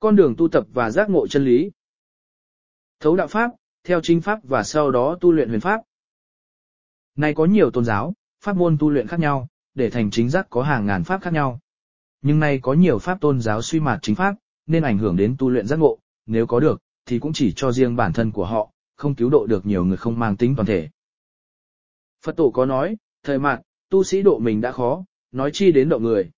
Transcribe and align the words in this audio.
con 0.00 0.16
đường 0.16 0.34
tu 0.38 0.48
tập 0.48 0.66
và 0.72 0.90
giác 0.90 1.10
ngộ 1.10 1.26
chân 1.26 1.44
lý. 1.44 1.70
Thấu 3.00 3.16
đạo 3.16 3.26
pháp, 3.26 3.50
theo 3.84 4.00
chính 4.02 4.20
pháp 4.20 4.38
và 4.44 4.62
sau 4.62 4.90
đó 4.90 5.18
tu 5.20 5.32
luyện 5.32 5.48
huyền 5.48 5.60
pháp. 5.60 5.82
Này 7.16 7.34
có 7.34 7.44
nhiều 7.44 7.70
tôn 7.70 7.84
giáo, 7.84 8.14
pháp 8.40 8.56
môn 8.56 8.76
tu 8.78 8.90
luyện 8.90 9.06
khác 9.06 9.20
nhau, 9.20 9.48
để 9.74 9.90
thành 9.90 10.10
chính 10.10 10.28
giác 10.28 10.46
có 10.50 10.62
hàng 10.62 10.86
ngàn 10.86 11.04
pháp 11.04 11.22
khác 11.22 11.32
nhau. 11.32 11.60
Nhưng 12.22 12.40
nay 12.40 12.58
có 12.62 12.72
nhiều 12.72 12.98
pháp 12.98 13.20
tôn 13.20 13.40
giáo 13.40 13.62
suy 13.62 13.80
mạt 13.80 13.98
chính 14.02 14.14
pháp, 14.14 14.34
nên 14.66 14.82
ảnh 14.82 14.98
hưởng 14.98 15.16
đến 15.16 15.36
tu 15.38 15.50
luyện 15.50 15.66
giác 15.66 15.78
ngộ, 15.78 15.98
nếu 16.26 16.46
có 16.46 16.60
được, 16.60 16.80
thì 17.06 17.18
cũng 17.18 17.32
chỉ 17.32 17.52
cho 17.56 17.72
riêng 17.72 17.96
bản 17.96 18.12
thân 18.12 18.30
của 18.30 18.44
họ, 18.44 18.70
không 18.96 19.14
cứu 19.14 19.30
độ 19.30 19.46
được 19.46 19.66
nhiều 19.66 19.84
người 19.84 19.96
không 19.96 20.18
mang 20.18 20.36
tính 20.36 20.56
toàn 20.56 20.66
thể. 20.66 20.88
Phật 22.22 22.36
tổ 22.36 22.50
có 22.50 22.66
nói, 22.66 22.96
thời 23.22 23.38
mạt, 23.38 23.60
tu 23.88 24.04
sĩ 24.04 24.22
độ 24.22 24.38
mình 24.38 24.60
đã 24.60 24.72
khó, 24.72 25.04
nói 25.32 25.50
chi 25.52 25.72
đến 25.72 25.88
độ 25.88 25.98
người. 25.98 26.30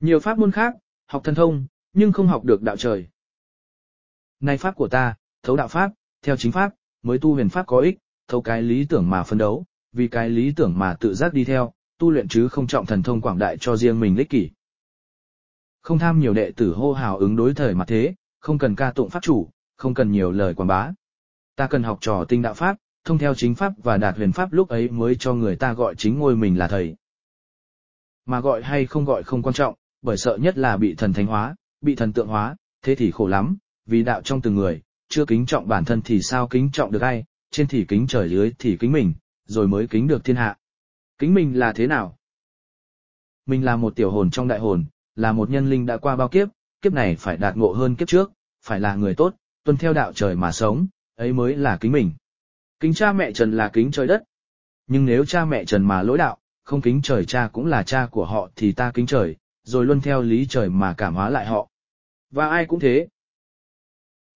Nhiều 0.00 0.20
pháp 0.20 0.38
môn 0.38 0.50
khác, 0.50 0.74
học 1.06 1.24
thần 1.24 1.34
thông, 1.34 1.66
nhưng 1.98 2.12
không 2.12 2.26
học 2.26 2.44
được 2.44 2.62
đạo 2.62 2.76
trời. 2.76 3.06
Nay 4.40 4.56
pháp 4.56 4.76
của 4.76 4.88
ta, 4.88 5.14
thấu 5.42 5.56
đạo 5.56 5.68
pháp, 5.68 5.92
theo 6.22 6.36
chính 6.36 6.52
pháp, 6.52 6.74
mới 7.02 7.18
tu 7.18 7.34
huyền 7.34 7.48
pháp 7.48 7.66
có 7.66 7.80
ích, 7.80 7.98
thấu 8.28 8.42
cái 8.42 8.62
lý 8.62 8.86
tưởng 8.88 9.10
mà 9.10 9.22
phân 9.22 9.38
đấu, 9.38 9.64
vì 9.92 10.08
cái 10.08 10.28
lý 10.28 10.52
tưởng 10.56 10.78
mà 10.78 10.94
tự 11.00 11.14
giác 11.14 11.32
đi 11.34 11.44
theo, 11.44 11.72
tu 11.98 12.10
luyện 12.10 12.28
chứ 12.28 12.48
không 12.48 12.66
trọng 12.66 12.86
thần 12.86 13.02
thông 13.02 13.20
quảng 13.20 13.38
đại 13.38 13.56
cho 13.60 13.76
riêng 13.76 14.00
mình 14.00 14.16
lích 14.16 14.30
kỷ. 14.30 14.50
Không 15.82 15.98
tham 15.98 16.20
nhiều 16.20 16.34
đệ 16.34 16.50
tử 16.56 16.74
hô 16.74 16.92
hào 16.92 17.18
ứng 17.18 17.36
đối 17.36 17.54
thời 17.54 17.74
mặt 17.74 17.84
thế, 17.88 18.14
không 18.40 18.58
cần 18.58 18.74
ca 18.74 18.92
tụng 18.92 19.10
pháp 19.10 19.22
chủ, 19.22 19.50
không 19.76 19.94
cần 19.94 20.12
nhiều 20.12 20.30
lời 20.30 20.54
quảng 20.54 20.68
bá. 20.68 20.92
Ta 21.56 21.66
cần 21.66 21.82
học 21.82 21.98
trò 22.00 22.24
tinh 22.28 22.42
đạo 22.42 22.54
pháp, 22.54 22.76
thông 23.04 23.18
theo 23.18 23.34
chính 23.34 23.54
pháp 23.54 23.72
và 23.82 23.96
đạt 23.96 24.16
huyền 24.16 24.32
pháp 24.32 24.52
lúc 24.52 24.68
ấy 24.68 24.88
mới 24.88 25.16
cho 25.16 25.34
người 25.34 25.56
ta 25.56 25.72
gọi 25.72 25.94
chính 25.94 26.18
ngôi 26.18 26.36
mình 26.36 26.58
là 26.58 26.68
thầy. 26.68 26.96
Mà 28.26 28.40
gọi 28.40 28.62
hay 28.62 28.86
không 28.86 29.04
gọi 29.04 29.22
không 29.22 29.42
quan 29.42 29.54
trọng, 29.54 29.74
bởi 30.02 30.16
sợ 30.16 30.36
nhất 30.36 30.58
là 30.58 30.76
bị 30.76 30.94
thần 30.94 31.12
thánh 31.12 31.26
hóa, 31.26 31.56
bị 31.80 31.94
thần 31.94 32.12
tượng 32.12 32.28
hóa, 32.28 32.56
thế 32.82 32.94
thì 32.94 33.10
khổ 33.10 33.26
lắm, 33.26 33.56
vì 33.86 34.02
đạo 34.02 34.22
trong 34.22 34.40
từng 34.40 34.54
người, 34.54 34.82
chưa 35.08 35.24
kính 35.24 35.46
trọng 35.46 35.68
bản 35.68 35.84
thân 35.84 36.02
thì 36.02 36.20
sao 36.22 36.48
kính 36.48 36.70
trọng 36.72 36.92
được 36.92 37.02
ai, 37.02 37.24
trên 37.50 37.66
thì 37.66 37.84
kính 37.88 38.06
trời 38.06 38.28
dưới 38.28 38.52
thì 38.58 38.76
kính 38.76 38.92
mình, 38.92 39.12
rồi 39.44 39.68
mới 39.68 39.86
kính 39.86 40.06
được 40.06 40.24
thiên 40.24 40.36
hạ. 40.36 40.56
Kính 41.18 41.34
mình 41.34 41.58
là 41.58 41.72
thế 41.72 41.86
nào? 41.86 42.18
Mình 43.46 43.64
là 43.64 43.76
một 43.76 43.96
tiểu 43.96 44.10
hồn 44.10 44.30
trong 44.30 44.48
đại 44.48 44.58
hồn, 44.58 44.84
là 45.16 45.32
một 45.32 45.50
nhân 45.50 45.70
linh 45.70 45.86
đã 45.86 45.96
qua 45.96 46.16
bao 46.16 46.28
kiếp, 46.28 46.48
kiếp 46.82 46.92
này 46.92 47.16
phải 47.16 47.36
đạt 47.36 47.56
ngộ 47.56 47.72
hơn 47.72 47.94
kiếp 47.94 48.08
trước, 48.08 48.30
phải 48.64 48.80
là 48.80 48.94
người 48.94 49.14
tốt, 49.14 49.34
tuân 49.64 49.76
theo 49.76 49.92
đạo 49.92 50.12
trời 50.12 50.36
mà 50.36 50.52
sống, 50.52 50.86
ấy 51.16 51.32
mới 51.32 51.56
là 51.56 51.76
kính 51.76 51.92
mình. 51.92 52.10
Kính 52.80 52.94
cha 52.94 53.12
mẹ 53.12 53.32
Trần 53.32 53.56
là 53.56 53.68
kính 53.68 53.90
trời 53.90 54.06
đất. 54.06 54.24
Nhưng 54.86 55.06
nếu 55.06 55.24
cha 55.24 55.44
mẹ 55.44 55.64
Trần 55.64 55.84
mà 55.84 56.02
lỗi 56.02 56.18
đạo, 56.18 56.38
không 56.64 56.80
kính 56.80 57.00
trời 57.02 57.24
cha 57.24 57.48
cũng 57.52 57.66
là 57.66 57.82
cha 57.82 58.06
của 58.10 58.24
họ 58.24 58.48
thì 58.56 58.72
ta 58.72 58.90
kính 58.94 59.06
trời, 59.06 59.36
rồi 59.64 59.86
luôn 59.86 60.00
theo 60.00 60.22
lý 60.22 60.46
trời 60.46 60.68
mà 60.68 60.94
cảm 60.96 61.14
hóa 61.14 61.30
lại 61.30 61.46
họ. 61.46 61.68
Và 62.30 62.48
ai 62.48 62.66
cũng 62.66 62.80
thế. 62.80 63.08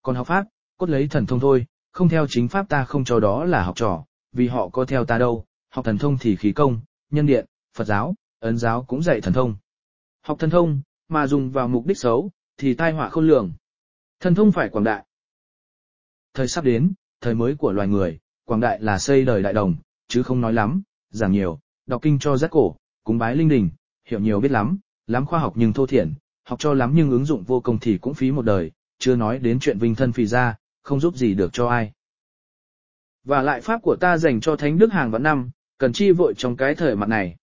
Còn 0.02 0.16
học 0.16 0.26
pháp, 0.26 0.46
cốt 0.76 0.90
lấy 0.90 1.08
thần 1.08 1.26
thông 1.26 1.40
thôi, 1.40 1.66
không 1.92 2.08
theo 2.08 2.26
chính 2.28 2.48
pháp 2.48 2.68
ta 2.68 2.84
không 2.84 3.04
cho 3.04 3.20
đó 3.20 3.44
là 3.44 3.62
học 3.62 3.76
trò, 3.76 4.04
vì 4.32 4.48
họ 4.48 4.68
có 4.68 4.84
theo 4.84 5.04
ta 5.04 5.18
đâu, 5.18 5.44
học 5.68 5.84
thần 5.84 5.98
thông 5.98 6.18
thì 6.18 6.36
khí 6.36 6.52
công, 6.52 6.80
nhân 7.10 7.26
điện, 7.26 7.46
Phật 7.74 7.84
giáo, 7.84 8.14
ấn 8.38 8.58
giáo 8.58 8.84
cũng 8.84 9.02
dạy 9.02 9.20
thần 9.20 9.34
thông. 9.34 9.56
Học 10.22 10.38
thần 10.38 10.50
thông, 10.50 10.82
mà 11.08 11.26
dùng 11.26 11.50
vào 11.50 11.68
mục 11.68 11.86
đích 11.86 11.98
xấu, 11.98 12.30
thì 12.56 12.74
tai 12.74 12.92
họa 12.92 13.08
khôn 13.08 13.26
lường. 13.26 13.52
Thần 14.20 14.34
thông 14.34 14.52
phải 14.52 14.68
quảng 14.68 14.84
đại. 14.84 15.06
Thời 16.34 16.48
sắp 16.48 16.64
đến, 16.64 16.92
thời 17.20 17.34
mới 17.34 17.54
của 17.54 17.72
loài 17.72 17.88
người, 17.88 18.18
quảng 18.44 18.60
đại 18.60 18.80
là 18.80 18.98
xây 18.98 19.24
đời 19.24 19.42
đại 19.42 19.52
đồng, 19.52 19.76
chứ 20.08 20.22
không 20.22 20.40
nói 20.40 20.52
lắm, 20.52 20.82
giảng 21.10 21.32
nhiều, 21.32 21.60
đọc 21.86 22.02
kinh 22.02 22.18
cho 22.18 22.36
giác 22.36 22.50
cổ, 22.50 22.76
cúng 23.04 23.18
bái 23.18 23.36
linh 23.36 23.48
đình, 23.48 23.70
hiểu 24.04 24.20
nhiều 24.20 24.40
biết 24.40 24.50
lắm, 24.50 24.78
lắm 25.06 25.26
khoa 25.26 25.40
học 25.40 25.52
nhưng 25.56 25.72
thô 25.72 25.86
thiển, 25.86 26.14
học 26.44 26.58
cho 26.58 26.74
lắm 26.74 26.92
nhưng 26.94 27.10
ứng 27.10 27.24
dụng 27.24 27.42
vô 27.42 27.60
công 27.60 27.78
thì 27.78 27.98
cũng 27.98 28.14
phí 28.14 28.32
một 28.32 28.42
đời, 28.42 28.70
chưa 28.98 29.16
nói 29.16 29.38
đến 29.38 29.58
chuyện 29.60 29.78
vinh 29.78 29.94
thân 29.94 30.12
phì 30.12 30.26
ra, 30.26 30.56
không 30.82 31.00
giúp 31.00 31.16
gì 31.16 31.34
được 31.34 31.52
cho 31.52 31.68
ai. 31.68 31.92
Và 33.24 33.42
lại 33.42 33.60
pháp 33.60 33.82
của 33.82 33.96
ta 34.00 34.16
dành 34.16 34.40
cho 34.40 34.56
thánh 34.56 34.78
đức 34.78 34.92
hàng 34.92 35.10
vạn 35.10 35.22
năm, 35.22 35.50
cần 35.78 35.92
chi 35.92 36.10
vội 36.10 36.34
trong 36.36 36.56
cái 36.56 36.74
thời 36.74 36.96
mặt 36.96 37.08
này. 37.08 37.36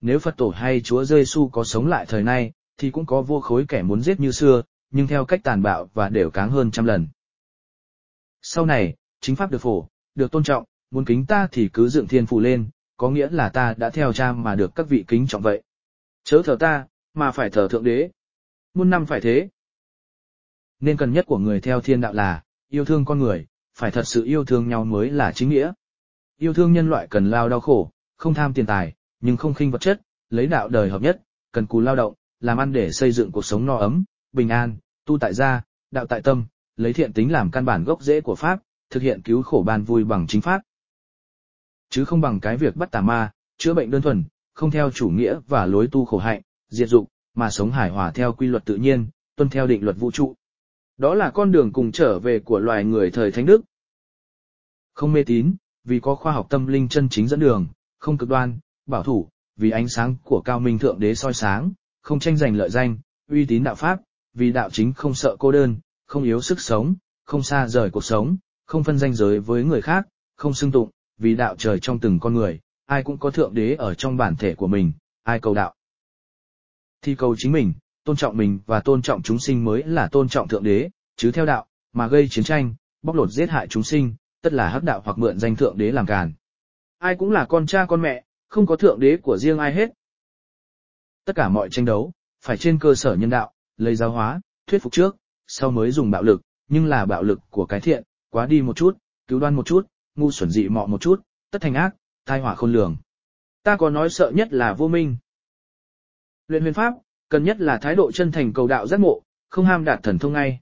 Nếu 0.00 0.18
Phật 0.18 0.36
tổ 0.36 0.48
hay 0.48 0.80
Chúa 0.80 1.04
Giêsu 1.04 1.48
có 1.48 1.64
sống 1.64 1.86
lại 1.86 2.06
thời 2.08 2.22
nay, 2.22 2.52
thì 2.78 2.90
cũng 2.90 3.06
có 3.06 3.22
vô 3.22 3.40
khối 3.40 3.64
kẻ 3.68 3.82
muốn 3.82 4.02
giết 4.02 4.20
như 4.20 4.30
xưa, 4.30 4.62
nhưng 4.90 5.06
theo 5.06 5.24
cách 5.24 5.40
tàn 5.44 5.62
bạo 5.62 5.90
và 5.94 6.08
đều 6.08 6.30
cáng 6.30 6.50
hơn 6.50 6.70
trăm 6.70 6.84
lần. 6.84 7.08
Sau 8.42 8.66
này, 8.66 8.94
chính 9.20 9.36
pháp 9.36 9.50
được 9.50 9.60
phổ, 9.60 9.88
được 10.14 10.30
tôn 10.30 10.44
trọng, 10.44 10.64
muốn 10.90 11.04
kính 11.04 11.26
ta 11.26 11.48
thì 11.52 11.68
cứ 11.72 11.88
dựng 11.88 12.08
thiên 12.08 12.26
phù 12.26 12.40
lên, 12.40 12.68
có 12.96 13.10
nghĩa 13.10 13.28
là 13.30 13.48
ta 13.48 13.74
đã 13.76 13.90
theo 13.90 14.12
cha 14.12 14.32
mà 14.32 14.54
được 14.54 14.74
các 14.74 14.88
vị 14.88 15.04
kính 15.08 15.26
trọng 15.26 15.42
vậy. 15.42 15.62
Chớ 16.24 16.42
thờ 16.44 16.56
ta, 16.60 16.86
mà 17.14 17.30
phải 17.30 17.50
thờ 17.50 17.68
thượng 17.70 17.84
đế. 17.84 18.10
Muôn 18.74 18.90
năm 18.90 19.06
phải 19.06 19.20
thế. 19.20 19.48
Nên 20.80 20.96
cần 20.96 21.12
nhất 21.12 21.26
của 21.26 21.38
người 21.38 21.60
theo 21.60 21.80
thiên 21.80 22.00
đạo 22.00 22.12
là, 22.12 22.42
yêu 22.68 22.84
thương 22.84 23.04
con 23.04 23.18
người, 23.18 23.46
phải 23.74 23.90
thật 23.90 24.02
sự 24.06 24.24
yêu 24.24 24.44
thương 24.44 24.68
nhau 24.68 24.84
mới 24.84 25.10
là 25.10 25.32
chính 25.32 25.48
nghĩa. 25.48 25.72
Yêu 26.38 26.54
thương 26.54 26.72
nhân 26.72 26.90
loại 26.90 27.06
cần 27.10 27.30
lao 27.30 27.48
đau 27.48 27.60
khổ, 27.60 27.90
không 28.16 28.34
tham 28.34 28.54
tiền 28.54 28.66
tài, 28.66 28.94
nhưng 29.20 29.36
không 29.36 29.54
khinh 29.54 29.70
vật 29.70 29.80
chất, 29.80 30.00
lấy 30.30 30.46
đạo 30.46 30.68
đời 30.68 30.90
hợp 30.90 31.02
nhất, 31.02 31.22
cần 31.52 31.66
cù 31.66 31.80
lao 31.80 31.96
động, 31.96 32.14
làm 32.40 32.60
ăn 32.60 32.72
để 32.72 32.92
xây 32.92 33.12
dựng 33.12 33.32
cuộc 33.32 33.44
sống 33.44 33.66
no 33.66 33.76
ấm, 33.76 34.04
bình 34.32 34.48
an, 34.48 34.76
tu 35.04 35.18
tại 35.18 35.34
gia, 35.34 35.62
đạo 35.90 36.06
tại 36.06 36.20
tâm, 36.22 36.46
lấy 36.76 36.92
thiện 36.92 37.12
tính 37.12 37.32
làm 37.32 37.50
căn 37.50 37.64
bản 37.64 37.84
gốc 37.84 38.02
rễ 38.02 38.20
của 38.20 38.34
Pháp, 38.34 38.60
thực 38.90 39.02
hiện 39.02 39.22
cứu 39.22 39.42
khổ 39.42 39.62
ban 39.66 39.84
vui 39.84 40.04
bằng 40.04 40.26
chính 40.26 40.40
Pháp. 40.40 40.62
Chứ 41.90 42.04
không 42.04 42.20
bằng 42.20 42.40
cái 42.40 42.56
việc 42.56 42.76
bắt 42.76 42.90
tà 42.90 43.00
ma, 43.00 43.32
chữa 43.58 43.74
bệnh 43.74 43.90
đơn 43.90 44.02
thuần, 44.02 44.24
không 44.54 44.70
theo 44.70 44.90
chủ 44.90 45.08
nghĩa 45.08 45.38
và 45.46 45.66
lối 45.66 45.88
tu 45.92 46.04
khổ 46.04 46.18
hạnh, 46.18 46.42
diệt 46.68 46.88
dụng, 46.88 47.06
mà 47.34 47.50
sống 47.50 47.70
hài 47.70 47.90
hòa 47.90 48.10
theo 48.10 48.32
quy 48.32 48.46
luật 48.46 48.64
tự 48.64 48.76
nhiên, 48.76 49.06
tuân 49.36 49.48
theo 49.48 49.66
định 49.66 49.84
luật 49.84 49.96
vũ 49.98 50.10
trụ. 50.10 50.34
Đó 50.96 51.14
là 51.14 51.30
con 51.30 51.52
đường 51.52 51.72
cùng 51.72 51.92
trở 51.92 52.18
về 52.18 52.38
của 52.38 52.58
loài 52.58 52.84
người 52.84 53.10
thời 53.10 53.32
Thánh 53.32 53.46
Đức. 53.46 53.62
Không 54.94 55.12
mê 55.12 55.22
tín, 55.24 55.54
vì 55.84 56.00
có 56.00 56.14
khoa 56.14 56.32
học 56.32 56.46
tâm 56.50 56.66
linh 56.66 56.88
chân 56.88 57.08
chính 57.08 57.28
dẫn 57.28 57.40
đường, 57.40 57.66
không 57.98 58.18
cực 58.18 58.28
đoan, 58.28 58.58
bảo 58.86 59.02
thủ, 59.02 59.28
vì 59.56 59.70
ánh 59.70 59.88
sáng 59.88 60.16
của 60.24 60.42
cao 60.44 60.60
minh 60.60 60.78
thượng 60.78 61.00
đế 61.00 61.14
soi 61.14 61.34
sáng, 61.34 61.72
không 62.02 62.20
tranh 62.20 62.36
giành 62.36 62.56
lợi 62.56 62.70
danh, 62.70 62.98
uy 63.30 63.46
tín 63.46 63.64
đạo 63.64 63.74
pháp, 63.74 64.00
vì 64.34 64.52
đạo 64.52 64.70
chính 64.70 64.92
không 64.92 65.14
sợ 65.14 65.36
cô 65.38 65.52
đơn, 65.52 65.76
không 66.06 66.22
yếu 66.22 66.40
sức 66.40 66.60
sống, 66.60 66.94
không 67.24 67.42
xa 67.42 67.68
rời 67.68 67.90
cuộc 67.90 68.04
sống, 68.04 68.36
không 68.66 68.84
phân 68.84 68.98
danh 68.98 69.14
giới 69.14 69.40
với 69.40 69.64
người 69.64 69.80
khác, 69.80 70.06
không 70.36 70.54
xưng 70.54 70.72
tụng, 70.72 70.90
vì 71.18 71.34
đạo 71.34 71.54
trời 71.58 71.78
trong 71.80 71.98
từng 71.98 72.18
con 72.20 72.34
người, 72.34 72.60
ai 72.86 73.02
cũng 73.02 73.18
có 73.18 73.30
thượng 73.30 73.54
đế 73.54 73.74
ở 73.74 73.94
trong 73.94 74.16
bản 74.16 74.36
thể 74.36 74.54
của 74.54 74.66
mình, 74.66 74.92
ai 75.22 75.40
cầu 75.40 75.54
đạo. 75.54 75.73
Thì 77.04 77.14
cầu 77.14 77.34
chính 77.38 77.52
mình, 77.52 77.72
tôn 78.04 78.16
trọng 78.16 78.36
mình 78.36 78.60
và 78.66 78.80
tôn 78.80 79.02
trọng 79.02 79.22
chúng 79.22 79.38
sinh 79.38 79.64
mới 79.64 79.82
là 79.82 80.08
tôn 80.08 80.28
trọng 80.28 80.48
thượng 80.48 80.62
đế, 80.62 80.90
chứ 81.16 81.30
theo 81.30 81.46
đạo, 81.46 81.66
mà 81.92 82.06
gây 82.06 82.28
chiến 82.30 82.44
tranh, 82.44 82.74
bóc 83.02 83.16
lột 83.16 83.30
giết 83.30 83.50
hại 83.50 83.66
chúng 83.68 83.82
sinh, 83.82 84.14
tất 84.42 84.52
là 84.52 84.68
hắc 84.68 84.82
đạo 84.82 85.02
hoặc 85.04 85.18
mượn 85.18 85.38
danh 85.38 85.56
thượng 85.56 85.78
đế 85.78 85.92
làm 85.92 86.06
càn. 86.06 86.32
Ai 86.98 87.14
cũng 87.14 87.30
là 87.30 87.44
con 87.44 87.66
cha 87.66 87.86
con 87.88 88.02
mẹ, 88.02 88.24
không 88.48 88.66
có 88.66 88.76
thượng 88.76 89.00
đế 89.00 89.16
của 89.16 89.38
riêng 89.38 89.58
ai 89.58 89.74
hết. 89.74 89.90
Tất 91.24 91.36
cả 91.36 91.48
mọi 91.48 91.68
tranh 91.70 91.84
đấu, 91.84 92.12
phải 92.44 92.56
trên 92.56 92.78
cơ 92.78 92.94
sở 92.94 93.14
nhân 93.14 93.30
đạo, 93.30 93.52
lấy 93.76 93.96
giáo 93.96 94.10
hóa, 94.10 94.40
thuyết 94.66 94.82
phục 94.82 94.92
trước, 94.92 95.16
sau 95.46 95.70
mới 95.70 95.90
dùng 95.90 96.10
bạo 96.10 96.22
lực, 96.22 96.42
nhưng 96.68 96.86
là 96.86 97.04
bạo 97.04 97.22
lực 97.22 97.40
của 97.50 97.66
cái 97.66 97.80
thiện, 97.80 98.02
quá 98.30 98.46
đi 98.46 98.62
một 98.62 98.76
chút, 98.76 98.98
cứu 99.28 99.40
đoan 99.40 99.54
một 99.54 99.66
chút, 99.66 99.86
ngu 100.14 100.30
xuẩn 100.30 100.50
dị 100.50 100.68
mọ 100.68 100.86
một 100.86 101.00
chút, 101.00 101.22
tất 101.50 101.62
thành 101.62 101.74
ác, 101.74 101.94
tai 102.24 102.40
họa 102.40 102.54
khôn 102.54 102.72
lường. 102.72 102.96
Ta 103.62 103.76
có 103.76 103.90
nói 103.90 104.10
sợ 104.10 104.30
nhất 104.34 104.52
là 104.52 104.72
vô 104.72 104.88
minh. 104.88 105.16
Luyện 106.48 106.62
huyền 106.62 106.74
pháp, 106.74 106.94
cần 107.28 107.44
nhất 107.44 107.60
là 107.60 107.78
thái 107.78 107.94
độ 107.94 108.12
chân 108.12 108.32
thành 108.32 108.52
cầu 108.52 108.66
đạo 108.66 108.86
giác 108.86 109.00
ngộ, 109.00 109.22
không 109.48 109.66
ham 109.66 109.84
đạt 109.84 110.00
thần 110.02 110.18
thông 110.18 110.32
ngay. 110.32 110.60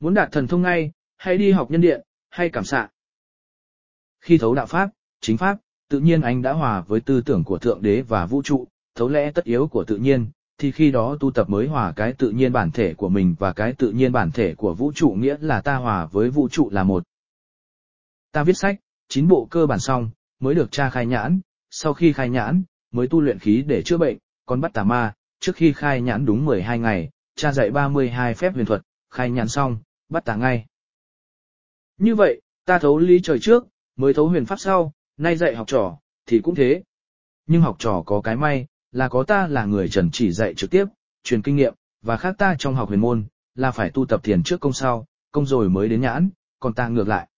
Muốn 0.00 0.14
đạt 0.14 0.32
thần 0.32 0.46
thông 0.46 0.62
ngay, 0.62 0.92
hãy 1.16 1.38
đi 1.38 1.52
học 1.52 1.70
nhân 1.70 1.80
điện, 1.80 2.02
hay 2.30 2.48
cảm 2.48 2.64
xạ. 2.64 2.88
Khi 4.20 4.38
thấu 4.38 4.54
đạo 4.54 4.66
pháp, 4.66 4.90
chính 5.20 5.36
pháp, 5.36 5.58
tự 5.88 6.00
nhiên 6.00 6.20
anh 6.20 6.42
đã 6.42 6.52
hòa 6.52 6.80
với 6.80 7.00
tư 7.00 7.20
tưởng 7.20 7.44
của 7.44 7.58
thượng 7.58 7.82
đế 7.82 8.02
và 8.02 8.26
vũ 8.26 8.42
trụ, 8.42 8.68
thấu 8.94 9.08
lẽ 9.08 9.30
tất 9.30 9.44
yếu 9.44 9.66
của 9.66 9.84
tự 9.84 9.96
nhiên, 9.96 10.30
thì 10.58 10.72
khi 10.72 10.90
đó 10.90 11.16
tu 11.20 11.30
tập 11.30 11.50
mới 11.50 11.66
hòa 11.66 11.92
cái 11.96 12.12
tự 12.12 12.30
nhiên 12.30 12.52
bản 12.52 12.70
thể 12.70 12.94
của 12.94 13.08
mình 13.08 13.34
và 13.38 13.52
cái 13.52 13.72
tự 13.72 13.90
nhiên 13.90 14.12
bản 14.12 14.30
thể 14.30 14.54
của 14.54 14.74
vũ 14.74 14.92
trụ 14.92 15.16
nghĩa 15.18 15.36
là 15.40 15.60
ta 15.60 15.76
hòa 15.76 16.06
với 16.06 16.30
vũ 16.30 16.48
trụ 16.48 16.70
là 16.70 16.82
một. 16.82 17.04
Ta 18.32 18.44
viết 18.44 18.56
sách, 18.56 18.76
chín 19.08 19.28
bộ 19.28 19.48
cơ 19.50 19.66
bản 19.66 19.80
xong, 19.80 20.10
mới 20.40 20.54
được 20.54 20.70
tra 20.70 20.90
khai 20.90 21.06
nhãn, 21.06 21.40
sau 21.70 21.94
khi 21.94 22.12
khai 22.12 22.30
nhãn, 22.30 22.62
mới 22.90 23.08
tu 23.08 23.20
luyện 23.20 23.38
khí 23.38 23.64
để 23.66 23.82
chữa 23.82 23.98
bệnh, 23.98 24.18
con 24.52 24.60
bắt 24.60 24.72
tà 24.74 24.84
ma, 24.84 25.14
trước 25.40 25.56
khi 25.56 25.72
khai 25.72 26.00
nhãn 26.00 26.26
đúng 26.26 26.44
12 26.44 26.78
ngày, 26.78 27.10
cha 27.34 27.52
dạy 27.52 27.70
32 27.70 28.34
phép 28.34 28.54
huyền 28.54 28.66
thuật, 28.66 28.82
khai 29.10 29.30
nhãn 29.30 29.48
xong, 29.48 29.78
bắt 30.08 30.24
tà 30.24 30.36
ngay. 30.36 30.66
Như 31.98 32.14
vậy, 32.14 32.40
ta 32.64 32.78
thấu 32.78 32.98
lý 32.98 33.20
trời 33.22 33.38
trước, 33.38 33.66
mới 33.96 34.14
thấu 34.14 34.28
huyền 34.28 34.46
pháp 34.46 34.60
sau, 34.60 34.92
nay 35.16 35.36
dạy 35.36 35.54
học 35.54 35.66
trò, 35.68 35.98
thì 36.26 36.40
cũng 36.40 36.54
thế. 36.54 36.82
Nhưng 37.46 37.62
học 37.62 37.76
trò 37.78 38.02
có 38.06 38.20
cái 38.20 38.36
may, 38.36 38.66
là 38.90 39.08
có 39.08 39.22
ta 39.22 39.46
là 39.46 39.64
người 39.64 39.88
trần 39.88 40.10
chỉ 40.10 40.32
dạy 40.32 40.54
trực 40.54 40.70
tiếp, 40.70 40.84
truyền 41.22 41.42
kinh 41.42 41.56
nghiệm, 41.56 41.74
và 42.02 42.16
khác 42.16 42.34
ta 42.38 42.54
trong 42.58 42.74
học 42.74 42.88
huyền 42.88 43.00
môn, 43.00 43.24
là 43.54 43.70
phải 43.70 43.90
tu 43.90 44.06
tập 44.06 44.20
thiền 44.24 44.42
trước 44.42 44.60
công 44.60 44.72
sau, 44.72 45.06
công 45.30 45.46
rồi 45.46 45.68
mới 45.68 45.88
đến 45.88 46.00
nhãn, 46.00 46.30
còn 46.60 46.74
ta 46.74 46.88
ngược 46.88 47.08
lại. 47.08 47.28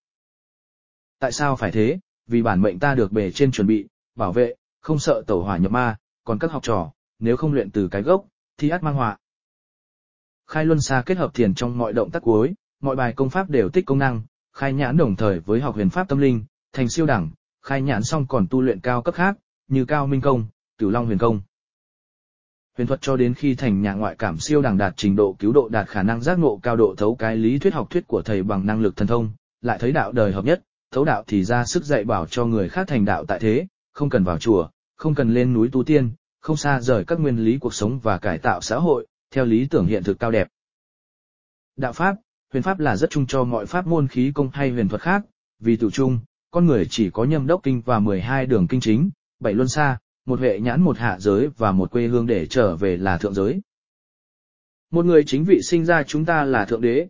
Tại 1.19 1.33
sao 1.33 1.57
phải 1.57 1.73
thế? 1.73 1.99
Vì 2.27 2.43
bản 2.43 2.61
mệnh 2.61 2.79
ta 2.79 2.95
được 2.95 3.13
bề 3.13 3.31
trên 3.31 3.53
chuẩn 3.53 3.67
bị, 3.67 3.89
bảo 4.15 4.33
vệ, 4.33 4.55
không 4.81 4.99
sợ 4.99 5.23
tẩu 5.27 5.43
hỏa 5.43 5.57
nhập 5.57 5.73
ma, 5.73 5.97
còn 6.25 6.39
các 6.39 6.51
học 6.51 6.63
trò, 6.63 6.93
nếu 7.19 7.37
không 7.37 7.53
luyện 7.53 7.71
từ 7.71 7.89
cái 7.89 8.03
gốc, 8.03 8.25
thì 8.59 8.69
ắt 8.69 8.83
mang 8.83 8.95
họa. 8.95 9.19
Khai 10.47 10.65
luân 10.65 10.81
xa 10.81 11.03
kết 11.07 11.19
hợp 11.19 11.35
thiền 11.35 11.55
trong 11.55 11.79
mọi 11.79 11.93
động 11.93 12.11
tác 12.11 12.23
cuối, 12.23 12.55
mọi 12.81 12.97
bài 12.97 13.13
công 13.13 13.31
pháp 13.31 13.51
đều 13.51 13.69
tích 13.69 13.87
công 13.87 13.99
năng, 13.99 14.23
khai 14.53 14.73
nhãn 14.73 14.97
đồng 14.97 15.17
thời 15.17 15.41
với 15.41 15.61
học 15.61 15.75
huyền 15.75 15.91
pháp 15.91 16.09
tâm 16.09 16.19
linh, 16.19 16.45
thành 16.73 16.89
siêu 16.89 17.07
đẳng, 17.07 17.31
khai 17.63 17.83
nhãn 17.83 18.03
xong 18.03 18.27
còn 18.27 18.47
tu 18.51 18.61
luyện 18.61 18.81
cao 18.81 19.03
cấp 19.03 19.15
khác, 19.15 19.37
như 19.69 19.85
cao 19.85 20.07
minh 20.07 20.21
công, 20.21 20.47
cửu 20.79 20.91
long 20.91 21.07
huyền 21.07 21.19
công. 21.19 21.41
Huyền 22.77 22.87
thuật 22.87 23.01
cho 23.03 23.17
đến 23.17 23.35
khi 23.35 23.55
thành 23.55 23.83
nhà 23.83 23.93
ngoại 23.93 24.17
cảm 24.19 24.39
siêu 24.39 24.63
đẳng 24.63 24.79
đạt 24.79 24.95
trình 24.97 25.17
độ 25.17 25.37
cứu 25.39 25.53
độ 25.53 25.69
đạt 25.69 25.89
khả 25.89 26.03
năng 26.03 26.21
giác 26.21 26.39
ngộ 26.39 26.61
cao 26.63 26.77
độ 26.77 26.95
thấu 26.99 27.15
cái 27.17 27.37
lý 27.37 27.59
thuyết 27.59 27.75
học 27.75 27.91
thuyết 27.91 28.07
của 28.07 28.23
thầy 28.23 28.43
bằng 28.43 28.67
năng 28.67 28.81
lực 28.81 28.97
thần 28.97 29.09
thông, 29.09 29.31
lại 29.61 29.79
thấy 29.81 29.93
đạo 29.93 30.13
đời 30.13 30.33
hợp 30.33 30.45
nhất, 30.45 30.63
thấu 30.91 31.05
đạo 31.05 31.25
thì 31.27 31.45
ra 31.45 31.65
sức 31.65 31.85
dạy 31.85 32.05
bảo 32.05 32.27
cho 32.27 32.45
người 32.45 32.69
khác 32.69 32.89
thành 32.89 33.05
đạo 33.05 33.25
tại 33.25 33.39
thế, 33.39 33.67
không 33.93 34.11
cần 34.11 34.25
vào 34.25 34.39
chùa, 34.39 34.69
không 34.97 35.15
cần 35.15 35.35
lên 35.35 35.53
núi 35.53 35.69
tu 35.73 35.85
tiên, 35.85 36.11
không 36.45 36.57
xa 36.57 36.81
rời 36.81 37.05
các 37.05 37.21
nguyên 37.21 37.37
lý 37.37 37.59
cuộc 37.59 37.75
sống 37.75 37.99
và 37.99 38.19
cải 38.19 38.39
tạo 38.39 38.61
xã 38.61 38.77
hội, 38.77 39.07
theo 39.31 39.45
lý 39.45 39.67
tưởng 39.71 39.87
hiện 39.87 40.05
thực 40.05 40.19
cao 40.19 40.31
đẹp. 40.31 40.49
Đạo 41.77 41.93
pháp, 41.93 42.17
huyền 42.53 42.63
pháp 42.63 42.79
là 42.79 42.97
rất 42.97 43.11
chung 43.11 43.27
cho 43.27 43.45
mọi 43.45 43.67
pháp 43.67 43.87
môn 43.87 44.09
khí 44.09 44.33
công 44.35 44.51
hay 44.51 44.71
huyền 44.71 44.89
thuật 44.89 45.03
khác, 45.03 45.23
vì 45.59 45.77
tự 45.77 45.91
chung, 45.91 46.19
con 46.51 46.67
người 46.67 46.87
chỉ 46.91 47.11
có 47.11 47.25
nhâm 47.25 47.47
đốc 47.47 47.63
kinh 47.63 47.81
và 47.81 47.99
12 47.99 48.47
đường 48.47 48.67
kinh 48.69 48.81
chính, 48.81 49.11
bảy 49.41 49.55
luân 49.55 49.69
xa, 49.69 49.99
một 50.27 50.41
hệ 50.41 50.61
nhãn 50.61 50.83
một 50.83 50.99
hạ 50.99 51.19
giới 51.21 51.49
và 51.57 51.73
một 51.73 51.91
quê 51.91 52.07
hương 52.07 52.27
để 52.27 52.47
trở 52.47 52.77
về 52.77 52.97
là 52.97 53.19
thượng 53.19 53.35
giới. 53.35 53.61
Một 54.91 55.05
người 55.05 55.23
chính 55.27 55.45
vị 55.45 55.61
sinh 55.63 55.85
ra 55.85 56.03
chúng 56.03 56.25
ta 56.25 56.45
là 56.45 56.65
thượng 56.65 56.81
đế. 56.81 57.09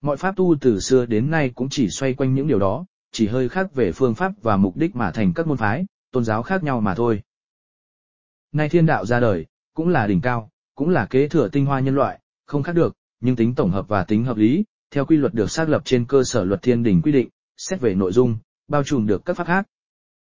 Mọi 0.00 0.16
pháp 0.16 0.36
tu 0.36 0.56
từ 0.60 0.80
xưa 0.80 1.06
đến 1.06 1.30
nay 1.30 1.50
cũng 1.54 1.68
chỉ 1.68 1.88
xoay 1.90 2.14
quanh 2.14 2.34
những 2.34 2.48
điều 2.48 2.58
đó, 2.58 2.86
chỉ 3.12 3.26
hơi 3.26 3.48
khác 3.48 3.74
về 3.74 3.92
phương 3.92 4.14
pháp 4.14 4.32
và 4.42 4.56
mục 4.56 4.76
đích 4.76 4.96
mà 4.96 5.10
thành 5.10 5.32
các 5.34 5.46
môn 5.46 5.56
phái, 5.56 5.86
tôn 6.12 6.24
giáo 6.24 6.42
khác 6.42 6.62
nhau 6.62 6.80
mà 6.80 6.94
thôi. 6.94 7.22
Nay 8.52 8.68
thiên 8.68 8.86
đạo 8.86 9.06
ra 9.06 9.20
đời, 9.20 9.46
cũng 9.74 9.88
là 9.88 10.06
đỉnh 10.06 10.20
cao, 10.20 10.50
cũng 10.74 10.88
là 10.88 11.06
kế 11.06 11.28
thừa 11.28 11.48
tinh 11.48 11.66
hoa 11.66 11.80
nhân 11.80 11.94
loại, 11.94 12.18
không 12.46 12.62
khác 12.62 12.72
được, 12.72 12.94
nhưng 13.20 13.36
tính 13.36 13.54
tổng 13.54 13.70
hợp 13.70 13.88
và 13.88 14.04
tính 14.04 14.24
hợp 14.24 14.36
lý, 14.36 14.64
theo 14.90 15.04
quy 15.04 15.16
luật 15.16 15.34
được 15.34 15.50
xác 15.50 15.68
lập 15.68 15.82
trên 15.84 16.04
cơ 16.04 16.24
sở 16.24 16.44
luật 16.44 16.62
thiên 16.62 16.82
đỉnh 16.82 17.02
quy 17.02 17.12
định, 17.12 17.28
xét 17.56 17.80
về 17.80 17.94
nội 17.94 18.12
dung, 18.12 18.38
bao 18.68 18.84
trùm 18.84 19.06
được 19.06 19.24
các 19.24 19.36
pháp 19.36 19.46
khác. 19.46 19.66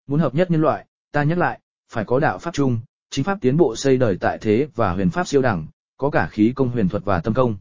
Muốn 0.07 0.19
hợp 0.19 0.35
nhất 0.35 0.51
nhân 0.51 0.61
loại, 0.61 0.85
ta 1.11 1.23
nhắc 1.23 1.37
lại, 1.37 1.59
phải 1.91 2.05
có 2.05 2.19
đạo 2.19 2.37
pháp 2.37 2.53
chung, 2.53 2.79
chính 3.09 3.25
pháp 3.25 3.37
tiến 3.41 3.57
bộ 3.57 3.75
xây 3.75 3.97
đời 3.97 4.17
tại 4.19 4.37
thế 4.41 4.67
và 4.75 4.93
huyền 4.93 5.09
pháp 5.09 5.27
siêu 5.27 5.41
đẳng, 5.41 5.67
có 5.97 6.09
cả 6.09 6.27
khí 6.31 6.53
công 6.55 6.69
huyền 6.69 6.89
thuật 6.89 7.05
và 7.05 7.19
tâm 7.19 7.33
công. 7.33 7.57